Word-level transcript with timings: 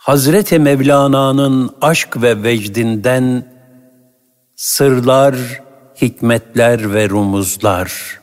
Hazreti 0.00 0.58
Mevlana'nın 0.58 1.70
aşk 1.80 2.22
ve 2.22 2.42
vecdinden 2.42 3.52
sırlar, 4.56 5.34
hikmetler 6.02 6.94
ve 6.94 7.08
rumuzlar. 7.08 8.20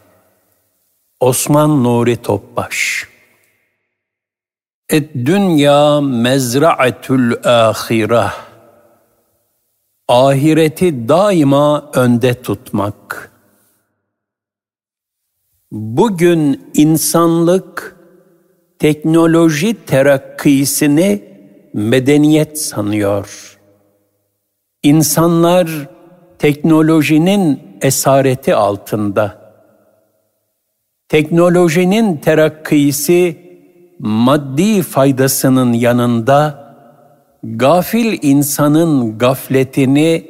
Osman 1.19 1.83
Nuri 1.83 2.17
Topbaş 2.17 3.07
Et 4.89 5.15
dünya 5.15 6.01
mezra'etül 6.01 7.33
ahireh 7.43 8.33
Ahireti 10.07 11.09
daima 11.09 11.91
önde 11.93 12.41
tutmak. 12.41 13.31
Bugün 15.71 16.71
insanlık 16.73 17.95
teknoloji 18.79 19.85
terakkisini 19.85 21.36
medeniyet 21.77 22.59
sanıyor. 22.61 23.57
İnsanlar 24.83 25.89
teknolojinin 26.39 27.61
esareti 27.81 28.55
altında. 28.55 29.53
Teknolojinin 31.09 32.17
terakkisi 32.17 33.37
maddi 33.99 34.81
faydasının 34.81 35.73
yanında 35.73 36.67
gafil 37.43 38.19
insanın 38.21 39.17
gafletini 39.17 40.25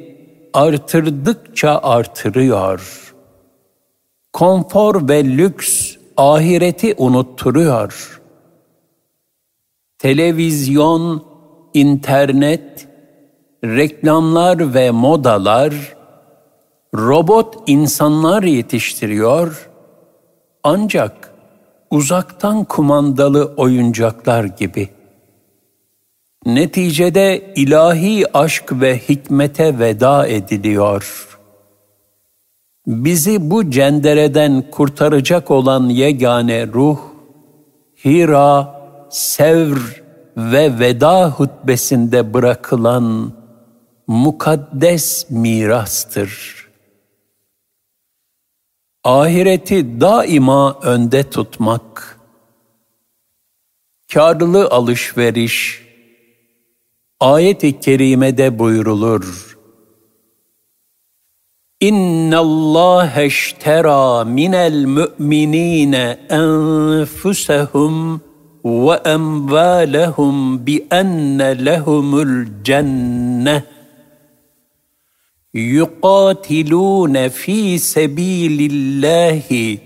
artırdıkça 0.52 1.80
artırıyor. 1.82 3.14
Konfor 4.32 5.08
ve 5.08 5.24
lüks 5.24 5.96
ahireti 6.16 6.94
unutturuyor. 6.98 8.20
Televizyon, 9.98 11.27
internet, 11.80 12.88
reklamlar 13.64 14.74
ve 14.74 14.90
modalar 14.90 15.74
robot 16.94 17.54
insanlar 17.66 18.42
yetiştiriyor 18.42 19.70
ancak 20.62 21.32
uzaktan 21.90 22.64
kumandalı 22.64 23.54
oyuncaklar 23.56 24.44
gibi. 24.44 24.88
Neticede 26.46 27.52
ilahi 27.56 28.36
aşk 28.36 28.72
ve 28.72 28.98
hikmete 28.98 29.78
veda 29.78 30.26
ediliyor. 30.26 31.28
Bizi 32.86 33.50
bu 33.50 33.70
cendereden 33.70 34.64
kurtaracak 34.70 35.50
olan 35.50 35.88
yegane 35.88 36.66
ruh, 36.66 36.98
Hira, 38.04 38.78
Sevr 39.10 40.07
ve 40.37 40.79
veda 40.79 41.29
hutbesinde 41.29 42.33
bırakılan 42.33 43.33
mukaddes 44.07 45.29
mirastır. 45.29 46.63
Ahireti 49.03 50.01
daima 50.01 50.79
önde 50.81 51.29
tutmak, 51.29 52.19
karlı 54.13 54.67
alışveriş, 54.67 55.83
ayet-i 57.19 57.79
kerimede 57.79 58.59
buyrulur. 58.59 59.53
إن 61.89 62.33
الله 62.33 63.11
اشترى 63.31 64.23
من 64.23 64.53
المؤمنين 64.55 65.95
أنفسهم 66.41 68.19
وأموالهم 68.68 70.58
بأن 70.58 71.52
لهم 71.52 72.20
الجنة. 72.20 73.62
يقاتلون 75.54 77.28
في 77.28 77.78
سبيل 77.78 78.70
الله 78.72 79.78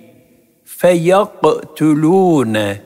فيقتلون 0.65 2.77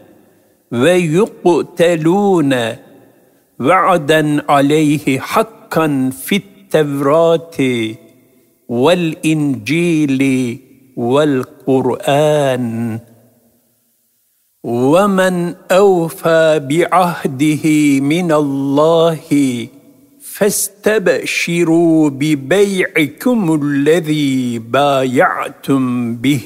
ويقتلون. 0.72 2.54
وعدا 3.60 4.52
عليه 4.52 5.20
حقا 5.20 6.10
في 6.22 6.36
التوراة 6.36 7.58
والإنجيل 8.68 10.58
والقرآن. 10.96 13.00
ومن 14.65 15.55
اوفى 15.71 16.61
بعهده 16.69 17.65
من 17.99 18.31
الله 18.31 19.67
فاستبشروا 20.21 22.09
ببيعكم 22.09 23.59
الذي 23.63 24.59
بايعتم 24.59 26.15
به 26.15 26.41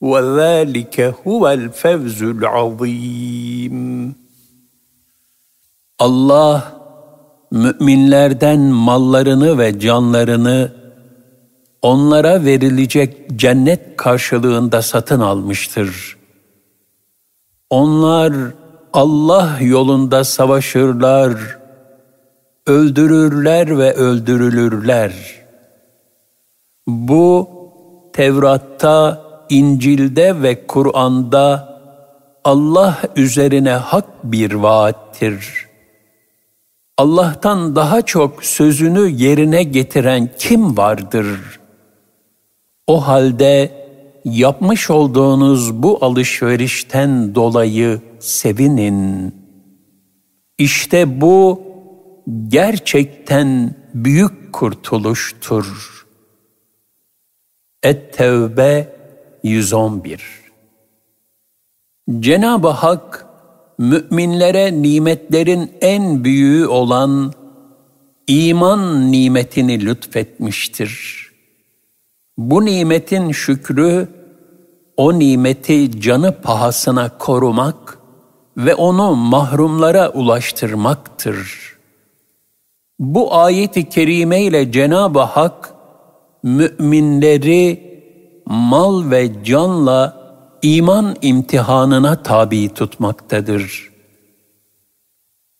وذلك 0.00 1.14
هو 1.26 1.48
الفوز 1.48 2.22
العظيم 2.22 4.14
الله 6.02 6.82
müminlerden 7.52 8.60
mallarını 8.60 9.58
ve 9.58 9.78
canlarını 9.78 10.72
onlara 11.82 12.44
verilecek 12.44 13.16
cennet 13.36 13.96
karşılığında 13.96 14.82
satın 14.82 15.20
almıştır. 15.20 16.15
Onlar 17.69 18.33
Allah 18.93 19.57
yolunda 19.61 20.23
savaşırlar, 20.23 21.57
öldürürler 22.65 23.77
ve 23.77 23.93
öldürülürler. 23.93 25.13
Bu 26.87 27.49
Tevrat'ta, 28.13 29.21
İncil'de 29.49 30.41
ve 30.41 30.67
Kur'an'da 30.67 31.79
Allah 32.43 32.97
üzerine 33.15 33.71
hak 33.71 34.05
bir 34.23 34.53
vaattir.'' 34.53 35.67
Allah'tan 36.97 37.75
daha 37.75 38.01
çok 38.01 38.43
sözünü 38.43 39.09
yerine 39.09 39.63
getiren 39.63 40.29
kim 40.39 40.77
vardır? 40.77 41.59
O 42.87 43.07
halde 43.07 43.71
yapmış 44.31 44.89
olduğunuz 44.89 45.83
bu 45.83 46.05
alışverişten 46.05 47.35
dolayı 47.35 48.01
sevinin. 48.19 49.35
İşte 50.57 51.21
bu 51.21 51.61
gerçekten 52.47 53.75
büyük 53.93 54.53
kurtuluştur. 54.53 56.05
Et-Tevbe 57.83 58.95
111 59.43 60.23
Cenab-ı 62.19 62.67
Hak 62.67 63.25
müminlere 63.77 64.81
nimetlerin 64.81 65.71
en 65.81 66.23
büyüğü 66.23 66.67
olan 66.67 67.33
iman 68.27 69.11
nimetini 69.11 69.85
lütfetmiştir. 69.85 71.17
Bu 72.37 72.65
nimetin 72.65 73.31
şükrü, 73.31 74.16
o 74.97 75.19
nimeti 75.19 76.01
canı 76.01 76.41
pahasına 76.41 77.17
korumak 77.17 77.97
ve 78.57 78.75
onu 78.75 79.15
mahrumlara 79.15 80.09
ulaştırmaktır. 80.09 81.67
Bu 82.99 83.35
ayeti 83.35 83.89
kerime 83.89 84.41
ile 84.41 84.71
Cenab-ı 84.71 85.19
Hak, 85.19 85.73
müminleri 86.43 87.87
mal 88.45 89.11
ve 89.11 89.43
canla 89.43 90.17
iman 90.61 91.15
imtihanına 91.21 92.23
tabi 92.23 92.69
tutmaktadır. 92.69 93.89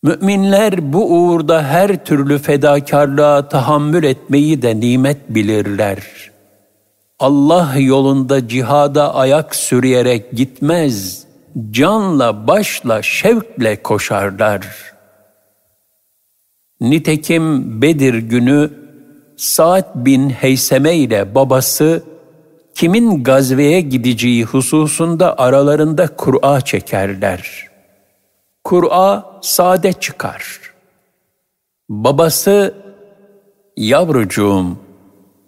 Müminler 0.03 0.93
bu 0.93 1.13
uğurda 1.13 1.63
her 1.63 2.05
türlü 2.05 2.37
fedakarlığa 2.37 3.49
tahammül 3.49 4.03
etmeyi 4.03 4.61
de 4.61 4.79
nimet 4.79 5.29
bilirler. 5.29 6.31
Allah 7.19 7.75
yolunda 7.77 8.47
cihada 8.47 9.15
ayak 9.15 9.55
sürüyerek 9.55 10.31
gitmez, 10.31 11.27
canla 11.71 12.47
başla 12.47 13.01
şevkle 13.01 13.83
koşarlar. 13.83 14.67
Nitekim 16.81 17.81
Bedir 17.81 18.13
günü 18.13 18.71
Saad 19.37 19.85
bin 19.95 20.29
Heyseme 20.29 20.95
ile 20.95 21.35
babası 21.35 22.03
kimin 22.75 23.23
gazveye 23.23 23.81
gideceği 23.81 24.43
hususunda 24.43 25.37
aralarında 25.37 26.07
Kur'a 26.07 26.61
çekerler. 26.61 27.67
Kur'a 28.63 29.25
sade 29.41 29.93
çıkar. 29.93 30.59
Babası, 31.89 32.75
yavrucuğum, 33.77 34.86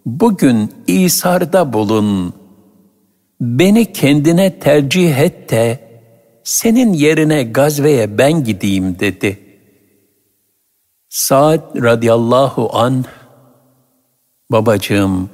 bugün 0.06 0.72
İsar'da 0.86 1.72
bulun, 1.72 2.34
beni 3.40 3.92
kendine 3.92 4.58
tercih 4.58 5.18
et 5.18 5.50
de, 5.50 5.78
senin 6.44 6.92
yerine 6.92 7.42
gazveye 7.42 8.18
ben 8.18 8.44
gideyim 8.44 8.98
dedi. 8.98 9.38
Saad 11.08 11.82
radıyallahu 11.82 12.70
an 12.72 13.04
babacığım 14.52 15.30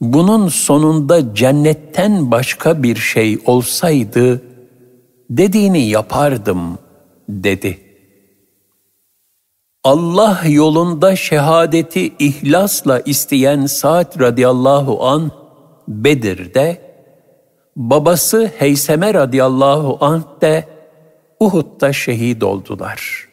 bunun 0.00 0.48
sonunda 0.48 1.34
cennetten 1.34 2.30
başka 2.30 2.82
bir 2.82 2.96
şey 2.96 3.38
olsaydı 3.46 4.42
dediğini 5.30 5.88
yapardım 5.88 6.78
dedi. 7.28 7.87
Allah 9.88 10.40
yolunda 10.48 11.16
şehadeti 11.16 12.14
ihlasla 12.18 13.00
isteyen 13.00 13.66
Sa'd 13.66 14.20
radıyallahu 14.20 15.04
an 15.06 15.30
Bedir'de, 15.88 16.80
babası 17.76 18.50
Heyseme 18.58 19.14
radıyallahu 19.14 19.98
anh 20.00 20.22
de 20.40 20.68
Uhud'da 21.40 21.92
şehit 21.92 22.42
oldular. 22.42 23.28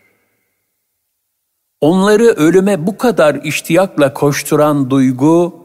Onları 1.82 2.24
ölüme 2.24 2.88
bu 2.88 2.98
kadar 2.98 3.36
iştiyakla 3.36 4.14
koşturan 4.14 4.90
duygu, 4.90 5.56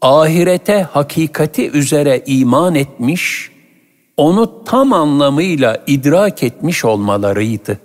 ahirete 0.00 0.82
hakikati 0.82 1.70
üzere 1.70 2.22
iman 2.26 2.74
etmiş, 2.74 3.50
onu 4.16 4.64
tam 4.64 4.92
anlamıyla 4.92 5.82
idrak 5.86 6.42
etmiş 6.42 6.84
olmalarıydı. 6.84 7.78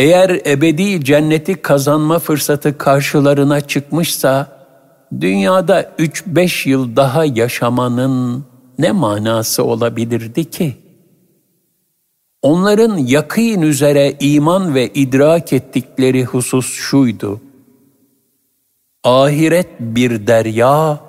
Eğer 0.00 0.40
ebedi 0.46 1.04
cenneti 1.04 1.54
kazanma 1.54 2.18
fırsatı 2.18 2.78
karşılarına 2.78 3.60
çıkmışsa, 3.60 4.46
dünyada 5.20 5.92
üç 5.98 6.26
beş 6.26 6.66
yıl 6.66 6.96
daha 6.96 7.24
yaşamanın 7.24 8.44
ne 8.78 8.92
manası 8.92 9.64
olabilirdi 9.64 10.50
ki? 10.50 10.76
Onların 12.42 12.96
yakîn 12.96 13.62
üzere 13.62 14.16
iman 14.20 14.74
ve 14.74 14.88
idrak 14.88 15.52
ettikleri 15.52 16.24
husus 16.24 16.72
şuydu. 16.72 17.40
Ahiret 19.04 19.80
bir 19.80 20.26
derya, 20.26 21.00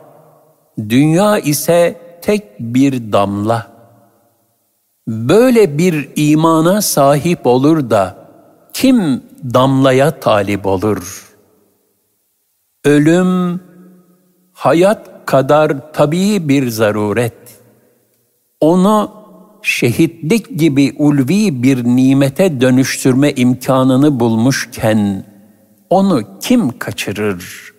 dünya 0.90 1.40
ise 1.40 2.02
tek 2.22 2.60
bir 2.60 3.12
damla. 3.12 3.72
Böyle 5.08 5.78
bir 5.78 6.10
imana 6.16 6.82
sahip 6.82 7.48
olur 7.48 7.90
da 7.90 8.21
kim 8.82 9.24
damlaya 9.54 10.20
talip 10.20 10.66
olur? 10.66 11.36
Ölüm, 12.86 13.62
hayat 14.54 15.26
kadar 15.26 15.94
tabii 15.94 16.50
bir 16.50 16.70
zaruret. 16.70 17.34
Onu 18.60 19.12
şehitlik 19.62 20.60
gibi 20.60 20.96
ulvi 20.98 21.64
bir 21.64 21.84
nimete 21.86 22.62
dönüştürme 22.62 23.32
imkanını 23.32 24.20
bulmuşken 24.20 25.26
onu 25.90 26.40
kim 26.40 26.80
kaçırır? 26.80 27.74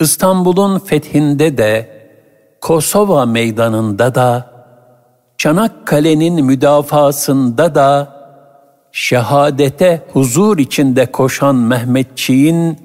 İstanbul'un 0.00 0.78
fethinde 0.78 1.58
de, 1.58 1.98
Kosova 2.60 3.26
meydanında 3.26 4.14
da, 4.14 4.50
Çanakkale'nin 5.38 6.44
müdafasında 6.44 7.74
da, 7.74 8.17
şehadete 8.98 10.02
huzur 10.12 10.58
içinde 10.58 11.06
koşan 11.06 11.56
Mehmetçiğin 11.56 12.78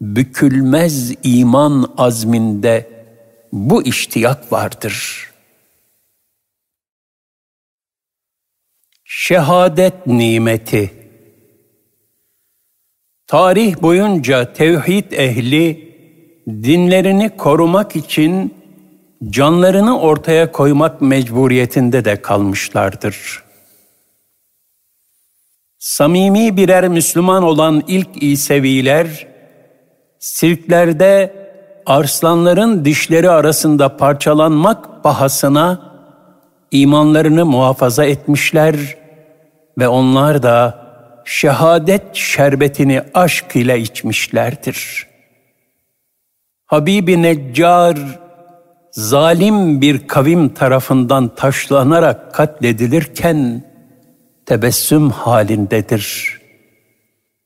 bükülmez 0.00 1.12
iman 1.22 1.94
azminde 1.98 2.90
bu 3.52 3.82
iştiyak 3.82 4.52
vardır. 4.52 5.26
Şehadet 9.04 10.06
nimeti 10.06 10.90
Tarih 13.26 13.82
boyunca 13.82 14.52
tevhid 14.52 15.12
ehli 15.12 15.94
dinlerini 16.48 17.36
korumak 17.36 17.96
için 17.96 18.54
canlarını 19.30 20.00
ortaya 20.00 20.52
koymak 20.52 21.00
mecburiyetinde 21.00 22.04
de 22.04 22.22
kalmışlardır. 22.22 23.45
Samimi 25.86 26.56
birer 26.56 26.88
Müslüman 26.88 27.42
olan 27.42 27.82
ilk 27.88 28.22
İseviler, 28.22 29.26
sirklerde 30.18 31.32
arslanların 31.86 32.84
dişleri 32.84 33.30
arasında 33.30 33.96
parçalanmak 33.96 35.02
pahasına 35.02 35.92
imanlarını 36.70 37.46
muhafaza 37.46 38.04
etmişler 38.04 38.76
ve 39.78 39.88
onlar 39.88 40.42
da 40.42 40.78
şehadet 41.24 42.14
şerbetini 42.14 43.02
aşk 43.14 43.56
ile 43.56 43.80
içmişlerdir. 43.80 45.06
Habibi 46.66 47.22
Neccar, 47.22 47.98
zalim 48.90 49.80
bir 49.80 50.08
kavim 50.08 50.48
tarafından 50.48 51.28
taşlanarak 51.28 52.34
katledilirken 52.34 53.62
tebessüm 54.46 55.10
halindedir. 55.10 56.36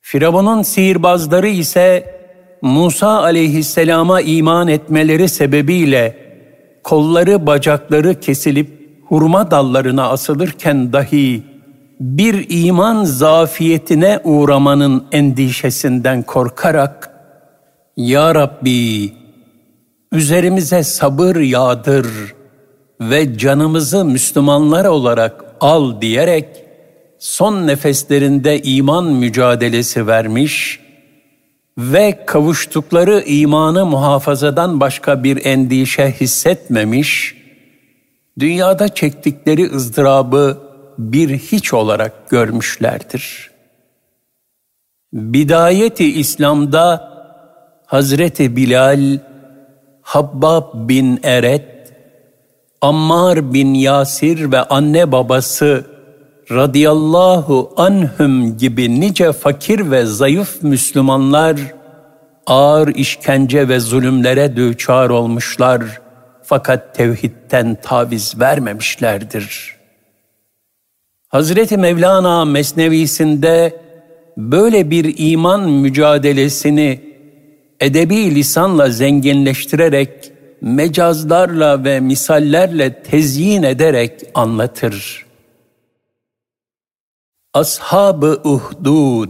Firavun'un 0.00 0.62
sihirbazları 0.62 1.48
ise 1.48 2.20
Musa 2.62 3.22
aleyhisselama 3.22 4.20
iman 4.20 4.68
etmeleri 4.68 5.28
sebebiyle 5.28 6.16
kolları 6.84 7.46
bacakları 7.46 8.20
kesilip 8.20 8.80
hurma 9.08 9.50
dallarına 9.50 10.08
asılırken 10.08 10.92
dahi 10.92 11.42
bir 12.00 12.46
iman 12.48 13.04
zafiyetine 13.04 14.20
uğramanın 14.24 15.04
endişesinden 15.12 16.22
korkarak 16.22 17.10
Ya 17.96 18.34
Rabbi 18.34 19.12
üzerimize 20.12 20.82
sabır 20.82 21.36
yağdır 21.36 22.06
ve 23.00 23.38
canımızı 23.38 24.04
Müslümanlar 24.04 24.84
olarak 24.84 25.44
al 25.60 26.00
diyerek 26.00 26.69
son 27.20 27.66
nefeslerinde 27.66 28.62
iman 28.62 29.04
mücadelesi 29.04 30.06
vermiş 30.06 30.80
ve 31.78 32.24
kavuştukları 32.26 33.22
imanı 33.26 33.86
muhafazadan 33.86 34.80
başka 34.80 35.24
bir 35.24 35.44
endişe 35.44 36.10
hissetmemiş, 36.20 37.36
dünyada 38.38 38.88
çektikleri 38.88 39.70
ızdırabı 39.74 40.58
bir 40.98 41.38
hiç 41.38 41.74
olarak 41.74 42.30
görmüşlerdir. 42.30 43.50
Bidayeti 45.12 46.20
İslam'da 46.20 47.10
Hazreti 47.86 48.56
Bilal, 48.56 49.18
Habbab 50.02 50.88
bin 50.88 51.20
Eret, 51.22 51.92
Ammar 52.80 53.54
bin 53.54 53.74
Yasir 53.74 54.52
ve 54.52 54.60
anne 54.62 55.12
babası 55.12 55.89
radıyallahu 56.50 57.72
anhüm 57.76 58.56
gibi 58.56 59.00
nice 59.00 59.32
fakir 59.32 59.90
ve 59.90 60.06
zayıf 60.06 60.62
Müslümanlar 60.62 61.56
ağır 62.46 62.94
işkence 62.94 63.68
ve 63.68 63.80
zulümlere 63.80 64.56
düçar 64.56 65.10
olmuşlar 65.10 65.82
fakat 66.42 66.94
tevhidten 66.94 67.78
taviz 67.82 68.40
vermemişlerdir. 68.40 69.76
Hazreti 71.28 71.76
Mevlana 71.76 72.44
Mesnevisinde 72.44 73.80
böyle 74.36 74.90
bir 74.90 75.14
iman 75.18 75.70
mücadelesini 75.70 77.00
edebi 77.80 78.34
lisanla 78.34 78.90
zenginleştirerek, 78.90 80.32
mecazlarla 80.60 81.84
ve 81.84 82.00
misallerle 82.00 83.02
tezyin 83.02 83.62
ederek 83.62 84.12
anlatır. 84.34 85.29
Ashab-ı 87.54 88.40
Uhdud 88.44 89.28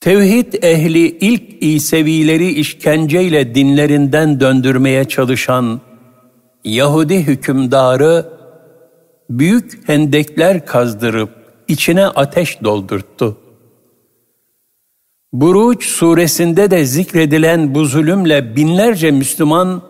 Tevhid 0.00 0.52
ehli 0.62 1.18
ilk 1.18 1.62
İsevileri 1.62 2.48
işkenceyle 2.48 3.54
dinlerinden 3.54 4.40
döndürmeye 4.40 5.04
çalışan 5.04 5.80
Yahudi 6.64 7.26
hükümdarı 7.26 8.26
büyük 9.30 9.88
hendekler 9.88 10.66
kazdırıp 10.66 11.30
içine 11.68 12.06
ateş 12.06 12.62
doldurttu. 12.64 13.36
Buruç 15.32 15.86
suresinde 15.86 16.70
de 16.70 16.84
zikredilen 16.84 17.74
bu 17.74 17.84
zulümle 17.84 18.56
binlerce 18.56 19.10
Müslüman 19.10 19.82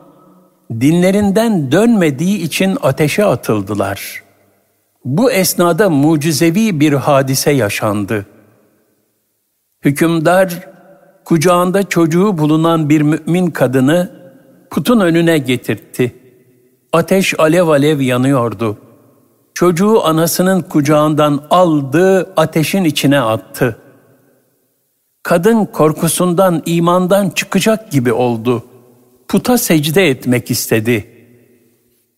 dinlerinden 0.81 1.73
dönmediği 1.73 2.39
için 2.39 2.79
ateşe 2.83 3.25
atıldılar. 3.25 4.26
Bu 5.07 5.33
esnada 5.33 5.91
mucizevi 5.91 6.81
bir 6.81 6.93
hadise 6.93 7.51
yaşandı. 7.51 8.27
Hükümdar 9.85 10.69
kucağında 11.25 11.83
çocuğu 11.83 12.39
bulunan 12.39 12.89
bir 12.89 13.03
mümin 13.03 13.51
kadını 13.51 14.11
putun 14.71 15.01
önüne 15.01 15.39
getirtti. 15.39 16.15
Ateş 16.93 17.41
alev 17.41 17.69
alev 17.69 18.01
yanıyordu. 18.01 18.79
çocuğu 19.55 20.05
anasının 20.05 20.63
kucağından 20.63 21.43
aldı, 21.51 22.33
ateşin 22.37 22.85
içine 22.85 23.21
attı. 23.21 23.77
Kadın 25.23 25.65
korkusundan 25.65 26.63
imandan 26.67 27.31
çıkacak 27.31 27.93
gibi 27.93 28.13
oldu. 28.13 28.65
Puta 29.29 29.59
secde 29.59 30.09
etmek 30.09 30.51
istedi. 30.51 31.07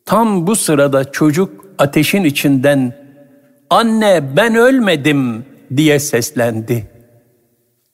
Tam 0.05 0.47
bu 0.47 0.57
sırada 0.57 1.13
çocuk 1.13 1.68
ateşin 1.79 2.25
içinden 2.25 2.93
"Anne 3.71 4.37
ben 4.37 4.55
ölmedim." 4.55 5.45
diye 5.77 5.99
seslendi. 5.99 6.87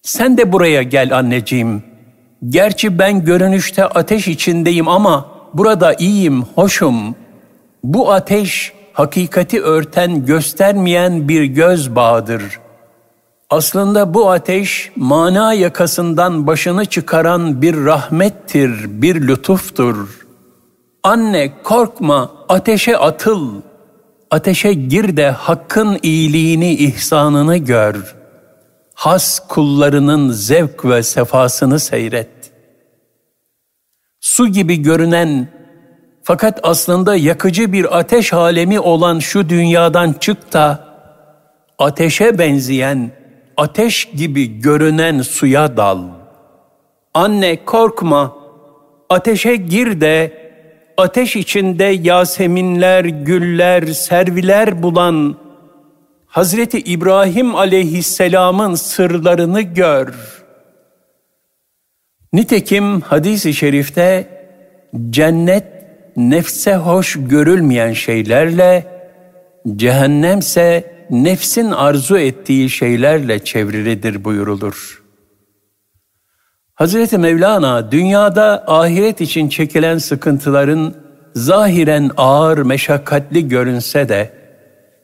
"Sen 0.03 0.39
de 0.39 0.53
buraya 0.53 0.83
gel 0.83 1.19
anneciğim. 1.19 1.83
Gerçi 2.49 2.99
ben 2.99 3.25
görünüşte 3.25 3.85
ateş 3.85 4.29
içindeyim 4.29 4.89
ama 4.89 5.31
burada 5.55 5.95
iyiyim, 5.95 6.43
hoşum. 6.43 7.15
Bu 7.85 8.13
ateş 8.13 8.73
hakikati 8.93 9.63
örten, 9.63 10.27
göstermeyen 10.27 11.29
bir 11.29 11.45
göz 11.45 11.97
bağıdır. 11.97 12.43
Aslında 13.51 14.15
bu 14.15 14.31
ateş 14.31 14.93
mana 14.97 15.55
yakasından 15.55 16.47
başını 16.47 16.85
çıkaran 16.85 17.63
bir 17.63 17.85
rahmettir, 17.85 19.03
bir 19.03 19.29
lütuftur. 19.29 20.27
Anne 21.03 21.53
korkma, 21.63 22.31
ateşe 22.49 22.97
atıl. 22.99 23.63
Ateşe 24.31 24.73
gir 24.73 25.17
de 25.17 25.31
hakkın 25.31 25.99
iyiliğini, 26.03 26.73
ihsanını 26.75 27.57
gör. 27.57 28.15
Has 28.95 29.49
kullarının 29.49 30.33
zevk 30.33 30.85
ve 30.85 31.03
sefasını 31.03 31.81
seyret. 31.81 32.53
Su 34.21 34.49
gibi 34.49 34.83
görünen 34.83 35.49
fakat 36.23 36.61
aslında 36.63 37.17
yakıcı 37.17 37.73
bir 37.73 37.99
ateş 37.99 38.33
alemi 38.33 38.81
olan 38.81 39.19
şu 39.19 39.49
dünyadan 39.49 40.13
çık 40.13 40.53
da 40.53 40.85
ateşe 41.79 42.39
benzeyen, 42.39 43.11
ateş 43.57 44.05
gibi 44.05 44.61
görünen 44.61 45.23
suya 45.23 45.77
dal. 45.77 46.03
Anne 47.15 47.65
korkma, 47.65 48.37
ateşe 49.11 49.57
gir 49.57 50.01
de 50.01 50.44
ateş 50.97 51.37
içinde 51.37 51.85
yaseminler, 51.85 53.05
güller, 53.05 53.87
serviler 53.87 54.83
bulan 54.83 55.37
Hazreti 56.27 56.79
İbrahim 56.79 57.55
aleyhisselamın 57.55 58.75
sırlarını 58.75 59.61
gör. 59.61 60.15
Nitekim 62.33 63.01
hadis-i 63.01 63.55
şerifte 63.55 64.29
cennet 65.11 65.65
nefse 66.17 66.75
hoş 66.75 67.17
görülmeyen 67.21 67.93
şeylerle, 67.93 68.87
cehennemse 69.77 70.95
nefsin 71.11 71.71
arzu 71.71 72.19
ettiği 72.19 72.71
şeylerle 72.71 73.45
çevrilidir 73.45 74.25
buyurulur. 74.25 75.04
Hazreti 76.75 77.19
Mevlana 77.19 77.93
dünyada 77.93 78.65
ahiret 78.67 79.21
için 79.21 79.49
çekilen 79.49 79.99
sıkıntıların 79.99 80.95
zahiren 81.35 82.11
ağır 82.17 82.59
meşakkatli 82.59 83.49
görünse 83.49 84.09
de 84.09 84.33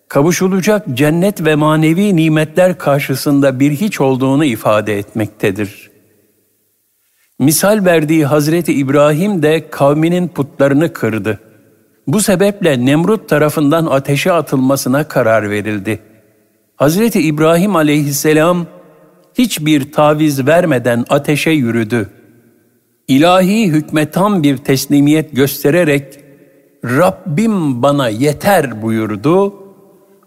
kavuşulacak 0.08 0.84
cennet 0.94 1.44
ve 1.44 1.54
manevi 1.54 2.16
nimetler 2.16 2.78
karşısında 2.78 3.60
bir 3.60 3.70
hiç 3.70 4.00
olduğunu 4.00 4.44
ifade 4.44 4.98
etmektedir. 4.98 5.90
Misal 7.38 7.84
verdiği 7.84 8.26
Hazreti 8.26 8.74
İbrahim 8.74 9.42
de 9.42 9.70
kavminin 9.70 10.28
putlarını 10.28 10.92
kırdı. 10.92 11.40
Bu 12.06 12.20
sebeple 12.20 12.86
Nemrut 12.86 13.28
tarafından 13.28 13.86
ateşe 13.86 14.32
atılmasına 14.32 15.08
karar 15.08 15.50
verildi. 15.50 16.00
Hazreti 16.76 17.20
İbrahim 17.20 17.76
aleyhisselam 17.76 18.66
hiçbir 19.34 19.92
taviz 19.92 20.46
vermeden 20.46 21.04
ateşe 21.08 21.50
yürüdü. 21.50 22.10
İlahi 23.08 23.68
hükme 23.68 24.10
tam 24.10 24.42
bir 24.42 24.56
teslimiyet 24.56 25.36
göstererek 25.36 26.18
Rabbim 26.84 27.82
bana 27.82 28.08
yeter 28.08 28.82
buyurdu. 28.82 29.54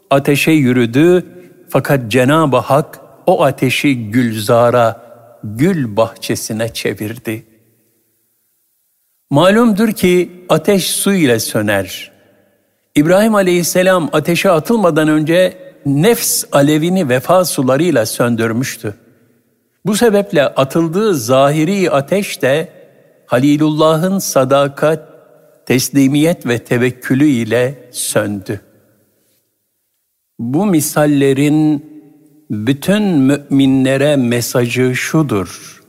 Ateşe 0.09 0.51
yürüdü 0.51 1.25
fakat 1.69 2.11
Cenab-ı 2.11 2.57
Hak 2.57 2.99
o 3.25 3.43
ateşi 3.43 4.11
gülzara, 4.11 5.01
gül 5.43 5.97
bahçesine 5.97 6.73
çevirdi. 6.73 7.43
Malumdur 9.29 9.91
ki 9.91 10.31
ateş 10.49 10.91
su 10.91 11.13
ile 11.13 11.39
söner. 11.39 12.11
İbrahim 12.95 13.35
aleyhisselam 13.35 14.09
ateşe 14.13 14.51
atılmadan 14.51 15.07
önce 15.07 15.57
nefs 15.85 16.43
alevini 16.51 17.09
vefa 17.09 17.45
sularıyla 17.45 18.05
söndürmüştü. 18.05 18.95
Bu 19.85 19.95
sebeple 19.95 20.47
atıldığı 20.47 21.15
zahiri 21.15 21.91
ateş 21.91 22.41
de 22.41 22.69
Halilullah'ın 23.25 24.19
sadakat, 24.19 25.09
teslimiyet 25.65 26.47
ve 26.47 26.59
tevekkülü 26.59 27.25
ile 27.25 27.89
söndü. 27.91 28.61
Bu 30.39 30.65
misallerin 30.65 31.85
bütün 32.51 33.03
müminlere 33.03 34.15
mesajı 34.15 34.95
şudur. 34.95 35.81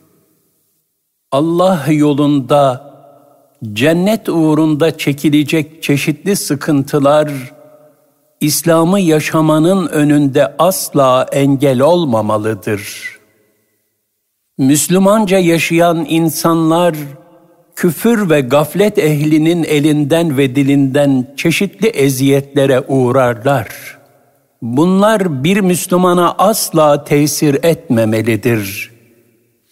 Allah 1.33 1.87
yolunda, 1.91 2.95
cennet 3.73 4.29
uğrunda 4.29 4.99
çekilecek 4.99 5.83
çeşitli 5.83 6.37
sıkıntılar, 6.37 7.54
İslam'ı 8.45 9.01
yaşamanın 9.01 9.87
önünde 9.87 10.55
asla 10.59 11.27
engel 11.33 11.81
olmamalıdır. 11.81 13.15
Müslümanca 14.59 15.39
yaşayan 15.39 16.07
insanlar, 16.09 16.95
küfür 17.77 18.31
ve 18.31 18.41
gaflet 18.41 18.99
ehlinin 18.99 19.65
elinden 19.65 20.37
ve 20.37 20.57
dilinden 20.57 21.35
çeşitli 21.37 21.89
eziyetlere 21.89 22.81
uğrarlar.'' 22.81 24.05
Bunlar 24.65 25.45
bir 25.45 25.61
Müslümana 25.61 26.33
asla 26.39 27.05
tesir 27.05 27.65
etmemelidir. 27.65 28.91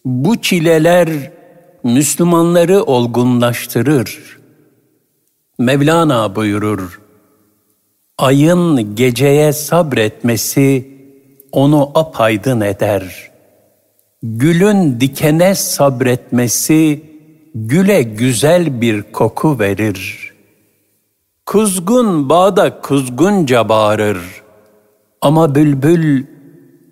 Bu 0.04 0.36
çileler 0.36 1.08
Müslümanları 1.84 2.82
olgunlaştırır. 2.82 4.38
Mevlana 5.58 6.36
buyurur, 6.36 7.00
Ayın 8.18 8.94
geceye 8.96 9.52
sabretmesi 9.52 10.88
onu 11.52 11.90
apaydın 11.94 12.60
eder. 12.60 13.30
Gülün 14.22 15.00
dikene 15.00 15.54
sabretmesi 15.54 17.02
güle 17.54 18.02
güzel 18.02 18.80
bir 18.80 19.02
koku 19.02 19.58
verir. 19.58 20.32
Kuzgun 21.46 22.28
bağda 22.28 22.80
kuzgunca 22.80 23.68
bağırır.'' 23.68 24.42
Ama 25.22 25.54
bülbül 25.54 26.26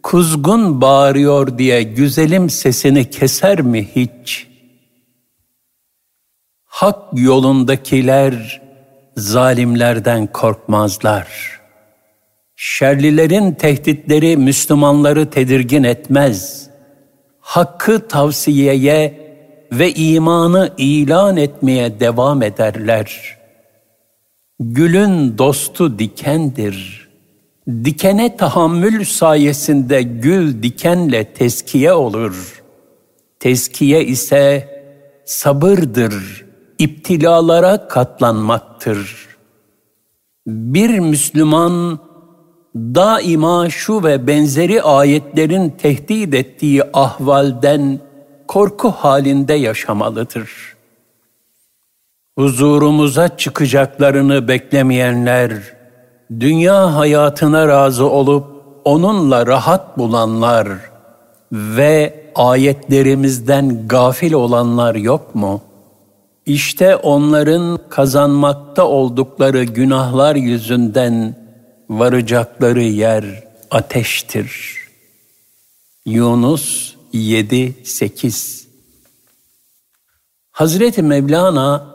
kuzgun 0.02 0.80
bağırıyor 0.80 1.58
diye 1.58 1.82
güzelim 1.82 2.50
sesini 2.50 3.10
keser 3.10 3.60
mi 3.60 3.88
hiç? 3.96 4.46
Hak 6.64 6.98
yolundakiler 7.12 8.62
zalimlerden 9.20 10.26
korkmazlar. 10.26 11.28
Şerlilerin 12.56 13.52
tehditleri 13.52 14.36
Müslümanları 14.36 15.30
tedirgin 15.30 15.82
etmez. 15.82 16.70
Hakkı 17.40 18.08
tavsiyeye 18.08 19.30
ve 19.72 19.92
imanı 19.92 20.74
ilan 20.78 21.36
etmeye 21.36 22.00
devam 22.00 22.42
ederler. 22.42 23.38
Gülün 24.60 25.38
dostu 25.38 25.98
dikendir.'' 25.98 27.00
Dikene 27.84 28.36
tahammül 28.36 29.04
sayesinde 29.04 30.02
gül 30.02 30.62
dikenle 30.62 31.24
teskiye 31.24 31.92
olur. 31.92 32.62
Teskiye 33.40 34.04
ise 34.04 34.68
sabırdır, 35.24 36.46
iptilalara 36.80 37.88
katlanmaktır. 37.88 39.26
Bir 40.46 40.98
Müslüman 40.98 41.98
daima 42.74 43.70
şu 43.70 44.04
ve 44.04 44.26
benzeri 44.26 44.82
ayetlerin 44.82 45.70
tehdit 45.70 46.34
ettiği 46.34 46.82
ahvalden 46.92 48.00
korku 48.48 48.90
halinde 48.90 49.54
yaşamalıdır. 49.54 50.50
Huzurumuza 52.38 53.36
çıkacaklarını 53.36 54.48
beklemeyenler, 54.48 55.52
dünya 56.40 56.96
hayatına 56.96 57.68
razı 57.68 58.10
olup 58.10 58.44
onunla 58.84 59.46
rahat 59.46 59.98
bulanlar 59.98 60.68
ve 61.52 62.24
ayetlerimizden 62.34 63.88
gafil 63.88 64.32
olanlar 64.32 64.94
yok 64.94 65.34
mu? 65.34 65.60
İşte 66.50 66.96
onların 66.96 67.78
kazanmakta 67.88 68.86
oldukları 68.86 69.64
günahlar 69.64 70.36
yüzünden 70.36 71.36
varacakları 71.90 72.82
yer 72.82 73.24
ateştir. 73.70 74.78
Yunus 76.06 76.94
7-8 77.14 78.64
Hazreti 80.52 81.02
Mevlana 81.02 81.86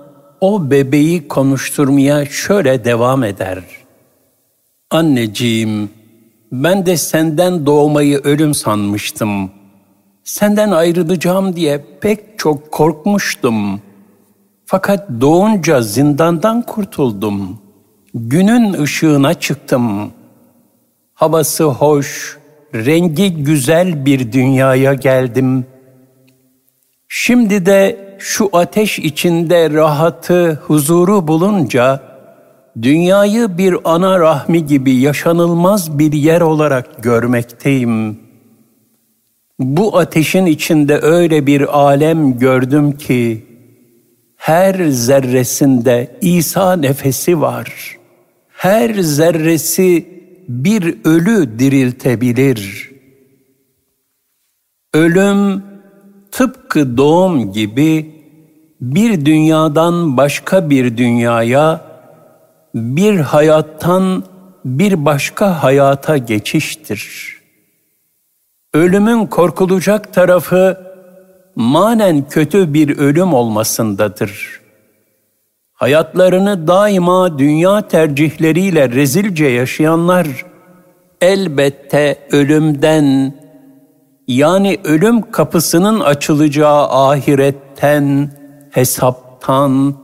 o 0.41 0.71
bebeği 0.71 1.27
konuşturmaya 1.27 2.25
şöyle 2.25 2.85
devam 2.85 3.23
eder. 3.23 3.63
Anneciğim, 4.89 5.89
ben 6.51 6.85
de 6.85 6.97
senden 6.97 7.65
doğmayı 7.65 8.17
ölüm 8.17 8.53
sanmıştım. 8.53 9.51
Senden 10.23 10.71
ayrılacağım 10.71 11.55
diye 11.55 11.85
pek 12.01 12.39
çok 12.39 12.71
korkmuştum. 12.71 13.81
Fakat 14.65 15.09
doğunca 15.21 15.81
zindandan 15.81 16.61
kurtuldum. 16.61 17.59
Günün 18.13 18.73
ışığına 18.73 19.33
çıktım. 19.33 20.11
Havası 21.13 21.63
hoş, 21.63 22.37
rengi 22.73 23.43
güzel 23.43 24.05
bir 24.05 24.31
dünyaya 24.31 24.93
geldim. 24.93 25.65
Şimdi 27.07 27.65
de 27.65 28.15
şu 28.19 28.49
ateş 28.53 28.99
içinde 28.99 29.69
rahatı, 29.69 30.59
huzuru 30.67 31.27
bulunca 31.27 32.01
dünyayı 32.81 33.57
bir 33.57 33.75
ana 33.83 34.19
rahmi 34.19 34.65
gibi 34.65 34.91
yaşanılmaz 34.91 35.99
bir 35.99 36.13
yer 36.13 36.41
olarak 36.41 37.03
görmekteyim. 37.03 38.19
Bu 39.59 39.97
ateşin 39.97 40.45
içinde 40.45 40.99
öyle 41.01 41.47
bir 41.47 41.77
alem 41.77 42.39
gördüm 42.39 42.91
ki 42.97 43.45
her 44.45 44.89
zerresinde 44.89 46.17
İsa 46.21 46.75
nefesi 46.75 47.41
var. 47.41 47.97
Her 48.49 48.93
zerresi 48.93 50.07
bir 50.49 50.97
ölü 51.03 51.59
diriltebilir. 51.59 52.91
Ölüm 54.93 55.63
tıpkı 56.31 56.97
doğum 56.97 57.51
gibi 57.51 58.15
bir 58.81 59.25
dünyadan 59.25 60.17
başka 60.17 60.69
bir 60.69 60.97
dünyaya, 60.97 61.81
bir 62.75 63.19
hayattan 63.19 64.23
bir 64.65 65.05
başka 65.05 65.63
hayata 65.63 66.17
geçiştir. 66.17 67.35
Ölümün 68.73 69.27
korkulacak 69.27 70.13
tarafı 70.13 70.84
manen 71.55 72.29
kötü 72.29 72.73
bir 72.73 72.97
ölüm 72.97 73.33
olmasındadır. 73.33 74.61
Hayatlarını 75.73 76.67
daima 76.67 77.39
dünya 77.39 77.87
tercihleriyle 77.87 78.89
rezilce 78.89 79.45
yaşayanlar 79.45 80.27
elbette 81.21 82.27
ölümden 82.31 83.35
yani 84.27 84.77
ölüm 84.83 85.31
kapısının 85.31 85.99
açılacağı 85.99 86.89
ahiretten, 86.89 88.31
hesaptan, 88.71 89.95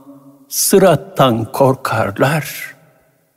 sırattan 0.48 1.44
korkarlar. 1.52 2.74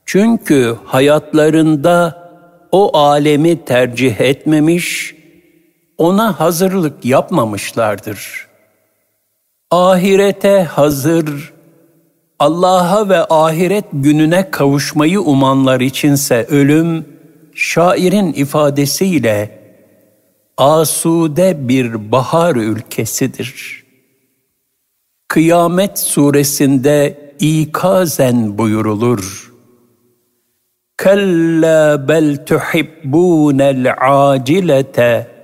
Çünkü 0.06 0.76
hayatlarında 0.86 2.26
o 2.72 2.98
alemi 2.98 3.66
tercih 3.66 4.22
etmemiş, 4.22 5.15
ona 5.98 6.40
hazırlık 6.40 7.06
yapmamışlardır. 7.06 8.48
Ahirete 9.72 10.64
hazır, 10.64 11.54
Allah'a 12.40 13.10
ve 13.10 13.26
ahiret 13.30 13.86
gününe 13.94 14.52
kavuşmayı 14.52 15.22
umanlar 15.22 15.82
içinse 15.82 16.46
ölüm, 16.50 17.06
şairin 17.56 18.34
ifadesiyle 18.34 19.60
asude 20.58 21.68
bir 21.68 22.12
bahar 22.12 22.56
ülkesidir. 22.56 23.84
Kıyamet 25.28 26.00
suresinde 26.00 27.18
ikazen 27.40 28.58
buyurulur. 28.58 29.54
Kalla 30.98 32.08
bel 32.08 32.46
tuhibbunel 32.46 33.96
acilete 34.02 35.35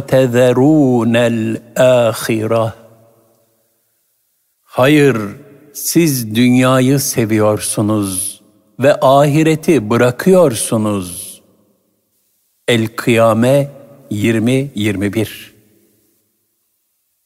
tezerunel 0.00 1.56
ahire. 1.76 2.72
Hayır, 4.62 5.16
siz 5.72 6.34
dünyayı 6.34 7.00
seviyorsunuz 7.00 8.40
ve 8.80 8.94
ahireti 9.00 9.90
bırakıyorsunuz. 9.90 11.42
El-Kıyame 12.68 13.70
20-21 14.10 15.28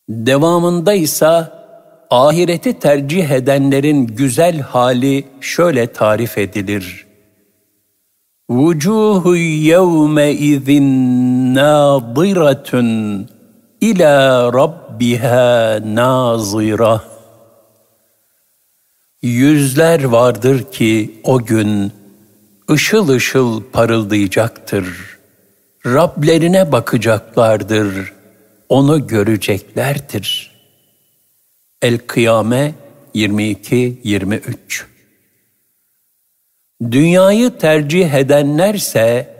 Devamında 0.08 0.92
ise 0.92 1.44
ahireti 2.10 2.78
tercih 2.78 3.30
edenlerin 3.30 4.06
güzel 4.06 4.60
hali 4.60 5.24
şöyle 5.40 5.86
tarif 5.86 6.38
edilir. 6.38 7.06
Yevme 9.36 10.32
izin 10.32 10.88
nâziratun 11.54 13.28
ila 13.80 14.46
rabbiha 14.52 15.80
nazira. 15.94 17.02
Yüzler 19.22 20.04
vardır 20.04 20.72
ki 20.72 21.20
o 21.24 21.44
gün 21.44 21.92
ışıl 22.70 23.08
ışıl 23.08 23.62
parıldayacaktır.'' 23.72 25.12
Rablerine 25.86 26.72
bakacaklardır, 26.72 28.12
onu 28.68 29.06
göreceklerdir. 29.06 30.52
El-Kıyame 31.82 32.74
22-23 33.14 34.84
Dünyayı 36.90 37.50
tercih 37.58 38.14
edenlerse 38.14 39.32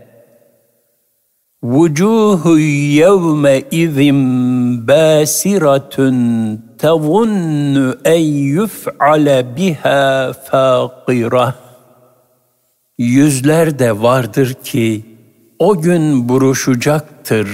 Vucuhu 1.62 2.58
yevme 2.58 3.62
izin 3.70 4.88
basiratun 4.88 6.16
tevunnu 6.78 7.96
en 8.04 8.20
yuf'ale 8.20 9.56
biha 9.56 10.32
faqira 10.32 11.54
Yüzler 12.98 13.78
de 13.78 14.02
vardır 14.02 14.54
ki 14.64 15.04
o 15.58 15.80
gün 15.80 16.28
buruşacaktır. 16.28 17.48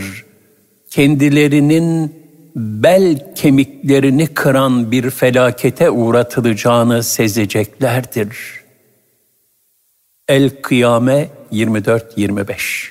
Kendilerinin 0.90 2.14
bel 2.57 3.35
kemiklerini 3.35 4.27
kıran 4.27 4.90
bir 4.90 5.11
felakete 5.11 5.90
uğratılacağını 5.90 7.03
sezeceklerdir. 7.03 8.58
El-Kıyame 10.29 11.29
24-25 11.53 12.88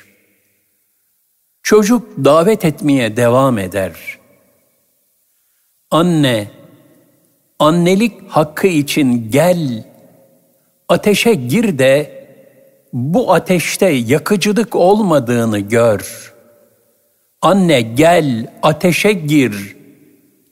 Çocuk 1.63 2.26
davet 2.26 2.65
etmeye 2.65 3.17
devam 3.17 3.58
eder. 3.58 3.91
Anne, 5.91 6.47
annelik 7.60 8.13
hakkı 8.30 8.67
için 8.67 9.32
gel, 9.32 9.84
ateşe 10.89 11.34
gir 11.34 11.80
de 11.80 12.28
bu 12.93 13.34
ateşte 13.34 13.86
yakıcılık 13.86 14.76
olmadığını 14.76 15.60
gör. 15.60 16.34
Anne 17.41 17.82
gel 17.82 18.47
ateşe 18.63 19.13
gir. 19.13 19.78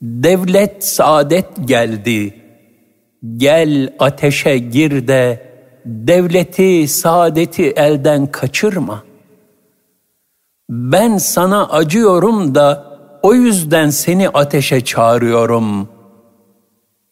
Devlet 0.02 0.84
saadet 0.84 1.48
geldi. 1.64 2.34
Gel 3.36 3.92
ateşe 3.98 4.58
gir 4.58 5.08
de 5.08 5.45
devleti, 5.86 6.88
saadeti 6.88 7.70
elden 7.70 8.26
kaçırma. 8.26 9.02
Ben 10.70 11.18
sana 11.18 11.68
acıyorum 11.68 12.54
da 12.54 12.98
o 13.22 13.34
yüzden 13.34 13.90
seni 13.90 14.28
ateşe 14.28 14.84
çağırıyorum. 14.84 15.88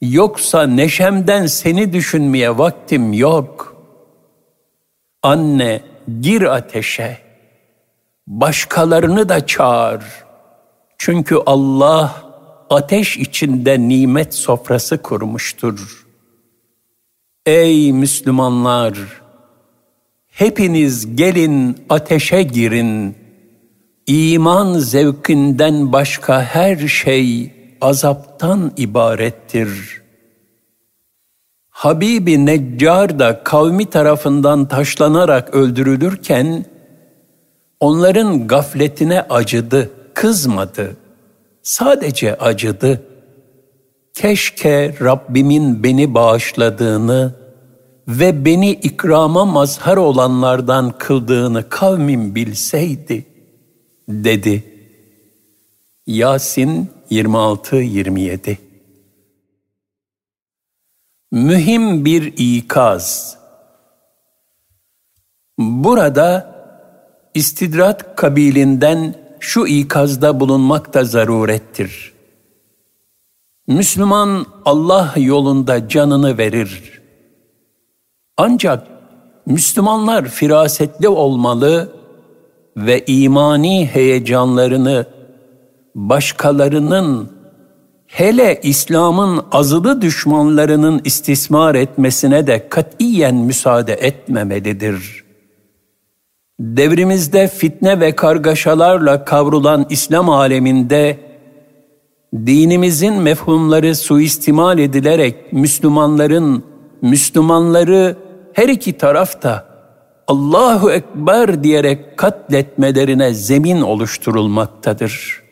Yoksa 0.00 0.66
neşemden 0.66 1.46
seni 1.46 1.92
düşünmeye 1.92 2.58
vaktim 2.58 3.12
yok.'' 3.12 3.74
Anne 5.24 5.80
gir 6.20 6.42
ateşe, 6.42 7.18
başkalarını 8.26 9.28
da 9.28 9.46
çağır. 9.46 10.04
Çünkü 10.98 11.38
Allah 11.46 12.14
ateş 12.70 13.16
içinde 13.16 13.88
nimet 13.88 14.34
sofrası 14.34 15.02
kurmuştur. 15.02 16.03
Ey 17.46 17.92
Müslümanlar! 17.92 18.98
Hepiniz 20.28 21.16
gelin 21.16 21.86
ateşe 21.88 22.42
girin. 22.42 23.16
İman 24.06 24.78
zevkinden 24.78 25.92
başka 25.92 26.42
her 26.42 26.88
şey 26.88 27.54
azaptan 27.80 28.72
ibarettir. 28.76 30.02
Habibi 31.70 32.46
Neccar 32.46 33.18
da 33.18 33.44
kavmi 33.44 33.90
tarafından 33.90 34.68
taşlanarak 34.68 35.54
öldürülürken 35.54 36.64
onların 37.80 38.48
gafletine 38.48 39.22
acıdı, 39.22 39.90
kızmadı. 40.14 40.96
Sadece 41.62 42.34
acıdı. 42.34 43.02
Keşke 44.14 44.94
Rabbimin 45.00 45.82
beni 45.82 46.14
bağışladığını 46.14 47.34
ve 48.08 48.44
beni 48.44 48.70
ikrama 48.70 49.44
mazhar 49.44 49.96
olanlardan 49.96 50.98
kıldığını 50.98 51.68
kavmim 51.68 52.34
bilseydi, 52.34 53.26
dedi. 54.08 54.64
Yasin 56.06 56.90
26-27 57.10 58.56
Mühim 61.32 62.04
bir 62.04 62.34
ikaz 62.36 63.36
Burada 65.58 66.54
istidrat 67.34 68.16
kabilinden 68.16 69.14
şu 69.40 69.66
ikazda 69.66 70.40
bulunmak 70.40 70.94
da 70.94 71.04
zarurettir. 71.04 72.13
Müslüman 73.68 74.46
Allah 74.64 75.14
yolunda 75.16 75.88
canını 75.88 76.38
verir. 76.38 77.02
Ancak 78.36 78.86
Müslümanlar 79.46 80.28
firasetli 80.28 81.08
olmalı 81.08 81.92
ve 82.76 83.04
imani 83.06 83.86
heyecanlarını 83.86 85.06
başkalarının 85.94 87.30
hele 88.06 88.60
İslam'ın 88.62 89.44
azılı 89.52 90.02
düşmanlarının 90.02 91.00
istismar 91.04 91.74
etmesine 91.74 92.46
de 92.46 92.68
katiyen 92.68 93.34
müsaade 93.34 93.92
etmemelidir. 93.92 95.24
Devrimizde 96.60 97.48
fitne 97.48 98.00
ve 98.00 98.16
kargaşalarla 98.16 99.24
kavrulan 99.24 99.86
İslam 99.90 100.30
aleminde 100.30 101.33
dinimizin 102.34 103.14
mefhumları 103.14 103.96
suistimal 103.96 104.78
edilerek 104.78 105.52
Müslümanların 105.52 106.64
Müslümanları 107.02 108.16
her 108.52 108.68
iki 108.68 108.98
tarafta 108.98 109.74
Allahu 110.26 110.90
Ekber 110.90 111.64
diyerek 111.64 112.16
katletmelerine 112.16 113.34
zemin 113.34 113.80
oluşturulmaktadır. 113.80 115.42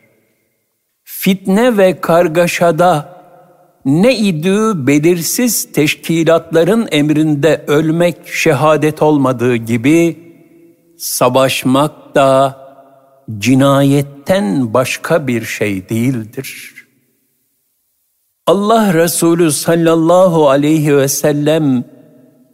Fitne 1.05 1.77
ve 1.77 2.01
kargaşada 2.01 3.23
ne 3.85 4.17
idüğü 4.17 4.87
belirsiz 4.87 5.73
teşkilatların 5.73 6.89
emrinde 6.91 7.65
ölmek 7.67 8.29
şehadet 8.29 9.03
olmadığı 9.03 9.57
gibi 9.57 10.17
savaşmak 10.99 12.15
da 12.15 12.62
cinayetten 13.39 14.75
başka 14.75 15.27
bir 15.27 15.45
şey 15.45 15.89
değildir. 15.89 16.73
Allah 18.47 18.95
Resulü 18.95 19.53
sallallahu 19.53 20.51
aleyhi 20.51 20.97
ve 20.97 21.09
sellem 21.09 21.85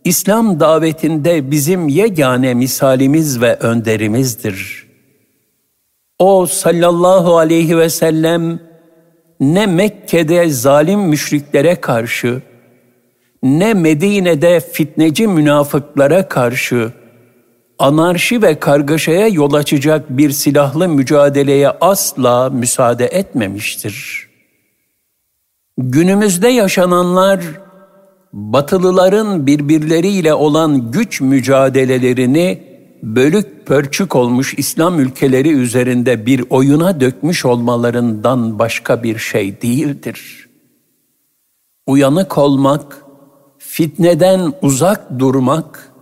İslam 0.04 0.60
davetinde 0.60 1.50
bizim 1.50 1.88
yegane 1.88 2.54
misalimiz 2.54 3.40
ve 3.40 3.54
önderimizdir. 3.54 4.88
O 6.18 6.46
sallallahu 6.46 7.38
aleyhi 7.38 7.78
ve 7.78 7.90
sellem 7.90 8.60
ne 9.40 9.66
Mekke'de 9.66 10.48
zalim 10.48 11.00
müşriklere 11.00 11.74
karşı 11.74 12.42
ne 13.42 13.74
Medine'de 13.74 14.60
fitneci 14.60 15.26
münafıklara 15.26 16.28
karşı 16.28 16.92
anarşi 17.78 18.42
ve 18.42 18.58
kargaşaya 18.58 19.28
yol 19.28 19.52
açacak 19.52 20.10
bir 20.10 20.30
silahlı 20.30 20.88
mücadeleye 20.88 21.70
asla 21.70 22.50
müsaade 22.50 23.06
etmemiştir. 23.06 24.28
Günümüzde 25.78 26.48
yaşananlar 26.48 27.40
Batılıların 28.32 29.46
birbirleriyle 29.46 30.34
olan 30.34 30.90
güç 30.90 31.20
mücadelelerini 31.20 32.62
bölük 33.02 33.66
pörçük 33.66 34.16
olmuş 34.16 34.54
İslam 34.56 35.00
ülkeleri 35.00 35.52
üzerinde 35.52 36.26
bir 36.26 36.44
oyuna 36.50 37.00
dökmüş 37.00 37.44
olmalarından 37.44 38.58
başka 38.58 39.02
bir 39.02 39.18
şey 39.18 39.62
değildir. 39.62 40.48
Uyanık 41.86 42.38
olmak, 42.38 43.02
fitneden 43.58 44.52
uzak 44.62 45.18
durmak 45.18 45.92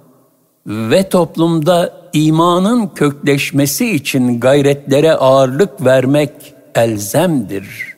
ve 0.66 1.08
toplumda 1.08 2.10
imanın 2.12 2.86
kökleşmesi 2.86 3.90
için 3.90 4.40
gayretlere 4.40 5.12
ağırlık 5.12 5.84
vermek 5.84 6.32
elzemdir.'' 6.74 7.96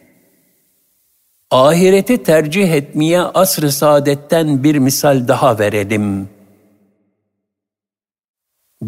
Ahireti 1.51 2.23
tercih 2.23 2.73
etmeye 2.73 3.21
asr-ı 3.21 3.73
saadetten 3.73 4.65
bir 4.65 4.79
misal 4.79 5.29
daha 5.29 5.59
verelim. 5.59 6.29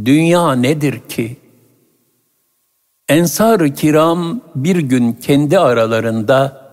Dünya 0.05 0.53
nedir 0.53 1.01
ki? 1.09 1.37
Ensar-ı 3.09 3.75
kiram 3.75 4.41
bir 4.55 4.77
gün 4.77 5.13
kendi 5.13 5.59
aralarında 5.59 6.71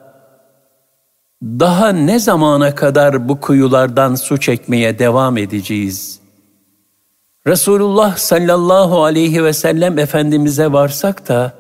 daha 1.44 1.90
ne 1.90 2.20
zamana 2.20 2.76
kadar 2.76 3.30
bu 3.30 3.40
kuyulardan 3.40 4.16
su 4.16 4.40
çekmeye 4.40 5.00
devam 5.00 5.38
edeceğiz? 5.38 6.20
Resulullah 7.48 8.18
sallallahu 8.18 9.04
aleyhi 9.04 9.44
ve 9.44 9.54
sellem 9.54 10.00
Efendimiz'e 10.00 10.72
varsak 10.72 11.28
da 11.28 11.54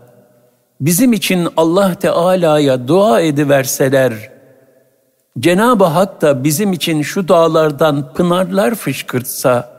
bizim 0.81 1.13
için 1.13 1.47
Allah 1.57 1.95
Teala'ya 1.95 2.87
dua 2.87 3.21
ediverseler, 3.21 4.13
Cenab-ı 5.39 5.83
Hak 5.83 6.21
da 6.21 6.43
bizim 6.43 6.73
için 6.73 7.01
şu 7.01 7.27
dağlardan 7.27 8.13
pınarlar 8.13 8.75
fışkırtsa, 8.75 9.69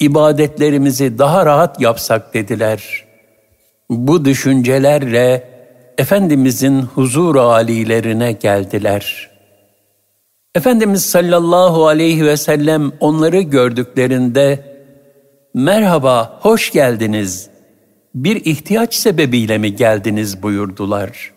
ibadetlerimizi 0.00 1.18
daha 1.18 1.46
rahat 1.46 1.80
yapsak 1.80 2.34
dediler. 2.34 3.04
Bu 3.90 4.24
düşüncelerle 4.24 5.58
Efendimizin 5.98 6.82
huzur 6.82 7.36
alilerine 7.36 8.32
geldiler. 8.32 9.30
Efendimiz 10.54 11.04
sallallahu 11.04 11.86
aleyhi 11.86 12.26
ve 12.26 12.36
sellem 12.36 12.92
onları 13.00 13.40
gördüklerinde, 13.40 14.67
merhaba, 15.54 16.38
hoş 16.42 16.72
geldiniz.'' 16.72 17.58
bir 18.24 18.44
ihtiyaç 18.44 18.94
sebebiyle 18.94 19.58
mi 19.58 19.76
geldiniz 19.76 20.42
buyurdular. 20.42 21.32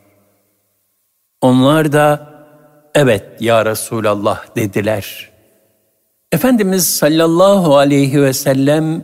Onlar 1.41 1.91
da 1.91 2.31
evet 2.95 3.25
ya 3.39 3.65
Resulallah 3.65 4.55
dediler. 4.55 5.31
Efendimiz 6.31 6.95
sallallahu 6.95 7.77
aleyhi 7.77 8.21
ve 8.21 8.33
sellem 8.33 9.03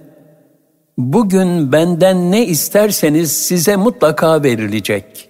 bugün 0.98 1.72
benden 1.72 2.32
ne 2.32 2.46
isterseniz 2.46 3.32
size 3.32 3.76
mutlaka 3.76 4.43
verilecek. 4.43 5.30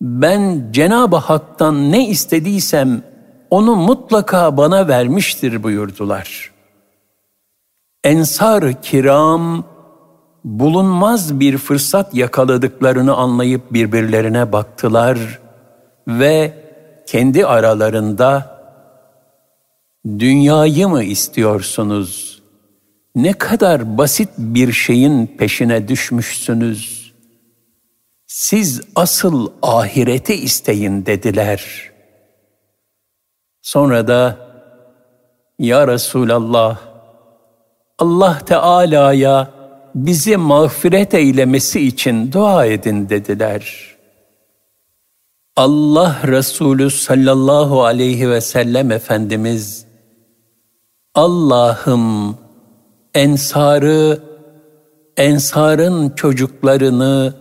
Ben 0.00 0.68
Cenab-ı 0.72 1.16
Hak'tan 1.16 1.92
ne 1.92 2.08
istediysem 2.08 3.02
onu 3.50 3.76
mutlaka 3.76 4.56
bana 4.56 4.88
vermiştir 4.88 5.62
buyurdular. 5.62 6.53
Ensar-ı 8.04 8.80
kiram 8.82 9.64
bulunmaz 10.44 11.40
bir 11.40 11.58
fırsat 11.58 12.14
yakaladıklarını 12.14 13.14
anlayıp 13.14 13.72
birbirlerine 13.72 14.52
baktılar 14.52 15.40
ve 16.08 16.64
kendi 17.06 17.46
aralarında 17.46 18.60
dünyayı 20.06 20.88
mı 20.88 21.04
istiyorsunuz? 21.04 22.42
Ne 23.14 23.32
kadar 23.32 23.98
basit 23.98 24.28
bir 24.38 24.72
şeyin 24.72 25.26
peşine 25.26 25.88
düşmüşsünüz. 25.88 27.12
Siz 28.26 28.80
asıl 28.96 29.52
ahireti 29.62 30.34
isteyin 30.34 31.06
dediler. 31.06 31.90
Sonra 33.62 34.08
da 34.08 34.38
Ya 35.58 35.88
Resulallah 35.88 36.93
Allah 37.98 38.38
Teala'ya 38.46 39.50
bizi 39.94 40.36
mağfiret 40.36 41.14
eylemesi 41.14 41.80
için 41.80 42.32
dua 42.32 42.66
edin 42.66 43.08
dediler. 43.08 43.94
Allah 45.56 46.16
Resulü 46.26 46.90
sallallahu 46.90 47.84
aleyhi 47.84 48.30
ve 48.30 48.40
sellem 48.40 48.90
Efendimiz, 48.90 49.86
Allah'ım 51.14 52.38
ensarı, 53.14 54.18
ensarın 55.16 56.10
çocuklarını, 56.10 57.34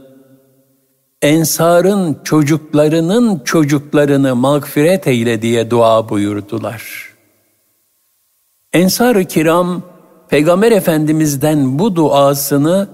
ensarın 1.22 2.20
çocuklarının 2.24 3.40
çocuklarını 3.40 4.36
mağfiret 4.36 5.08
eyle 5.08 5.42
diye 5.42 5.72
dua 5.72 6.10
buyurdular. 6.10 7.14
Ensar-ı 8.74 9.26
kiram 9.26 9.93
Peygamber 10.30 10.72
Efendimiz'den 10.72 11.80
bu 11.80 11.96
duasını 11.96 12.88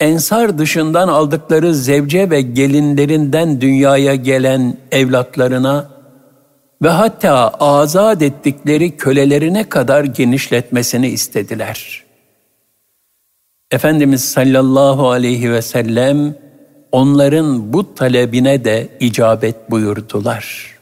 ensar 0.00 0.58
dışından 0.58 1.08
aldıkları 1.08 1.74
zevce 1.74 2.30
ve 2.30 2.40
gelinlerinden 2.40 3.60
dünyaya 3.60 4.14
gelen 4.14 4.76
evlatlarına 4.90 5.90
ve 6.82 6.88
hatta 6.88 7.48
azat 7.48 8.22
ettikleri 8.22 8.96
kölelerine 8.96 9.68
kadar 9.68 10.04
genişletmesini 10.04 11.08
istediler. 11.08 12.04
Efendimiz 13.70 14.24
sallallahu 14.24 15.10
aleyhi 15.10 15.52
ve 15.52 15.62
sellem 15.62 16.34
onların 16.92 17.72
bu 17.72 17.94
talebine 17.94 18.64
de 18.64 18.88
icabet 19.00 19.70
buyurdular. 19.70 20.74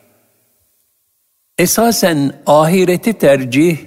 Esasen 1.59 2.33
ahireti 2.47 3.13
tercih, 3.13 3.79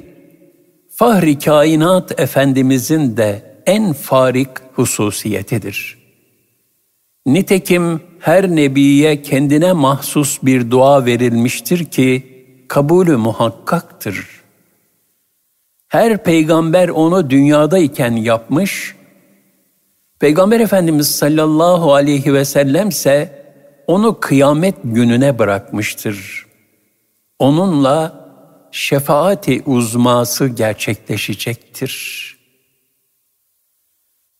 Fahri 0.99 1.39
Kainat 1.39 2.19
Efendimizin 2.19 3.17
de 3.17 3.61
en 3.65 3.93
farik 3.93 4.49
hususiyetidir. 4.73 5.97
Nitekim 7.25 8.01
her 8.19 8.55
nebiye 8.55 9.21
kendine 9.21 9.73
mahsus 9.73 10.43
bir 10.43 10.71
dua 10.71 11.05
verilmiştir 11.05 11.85
ki 11.85 12.23
kabulü 12.67 13.17
muhakkaktır. 13.17 14.27
Her 15.87 16.23
peygamber 16.23 16.89
onu 16.89 17.29
dünyadayken 17.29 18.11
yapmış, 18.11 18.95
Peygamber 20.19 20.59
Efendimiz 20.59 21.15
sallallahu 21.15 21.93
aleyhi 21.93 22.33
ve 22.33 22.45
sellem 22.45 22.89
ise 22.89 23.45
onu 23.87 24.19
kıyamet 24.19 24.75
gününe 24.83 25.39
bırakmıştır. 25.39 26.45
Onunla 27.39 28.28
şefaati 28.71 29.63
uzması 29.65 30.47
gerçekleşecektir. 30.47 32.25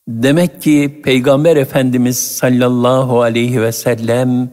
Demek 0.08 0.62
ki 0.62 1.02
Peygamber 1.04 1.58
Efendimiz 1.58 2.18
sallallahu 2.18 3.22
aleyhi 3.22 3.62
ve 3.62 3.72
sellem 3.72 4.52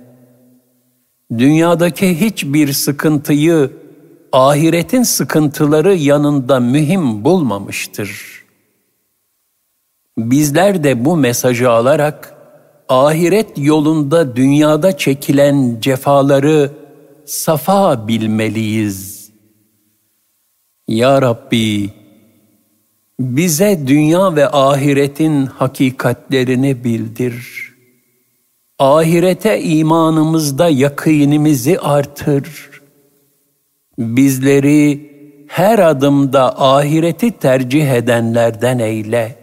dünyadaki 1.38 2.20
hiçbir 2.20 2.72
sıkıntıyı 2.72 3.72
ahiretin 4.32 5.02
sıkıntıları 5.02 5.94
yanında 5.94 6.60
mühim 6.60 7.24
bulmamıştır. 7.24 8.36
Bizler 10.18 10.84
de 10.84 11.04
bu 11.04 11.16
mesajı 11.16 11.70
alarak 11.70 12.34
ahiret 12.88 13.58
yolunda 13.58 14.36
dünyada 14.36 14.96
çekilen 14.96 15.76
cefaları 15.80 16.70
safa 17.24 18.08
bilmeliyiz. 18.08 19.15
Ya 20.88 21.22
Rabbi, 21.22 21.90
bize 23.20 23.86
dünya 23.86 24.36
ve 24.36 24.48
ahiretin 24.48 25.46
hakikatlerini 25.46 26.84
bildir. 26.84 27.66
Ahirete 28.78 29.62
imanımızda 29.62 30.68
yakınimizi 30.68 31.78
artır. 31.80 32.70
Bizleri 33.98 35.10
her 35.48 35.78
adımda 35.78 36.60
ahireti 36.62 37.30
tercih 37.38 37.90
edenlerden 37.90 38.78
eyle. 38.78 39.36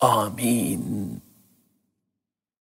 Amin. 0.00 1.23